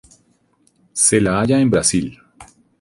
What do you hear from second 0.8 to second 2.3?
Se la halla en Brasil.